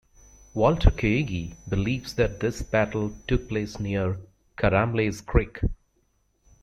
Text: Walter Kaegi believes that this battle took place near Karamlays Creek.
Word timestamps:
Walter 0.55 0.89
Kaegi 0.89 1.53
believes 1.69 2.15
that 2.15 2.39
this 2.39 2.63
battle 2.63 3.13
took 3.27 3.47
place 3.47 3.79
near 3.79 4.17
Karamlays 4.57 5.23
Creek. 5.23 5.59